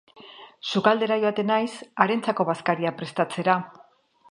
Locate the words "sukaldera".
0.71-1.17